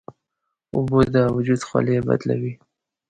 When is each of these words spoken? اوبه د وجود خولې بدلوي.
اوبه 0.75 0.99
د 1.15 1.17
وجود 1.35 1.61
خولې 1.67 1.97
بدلوي. 2.07 2.53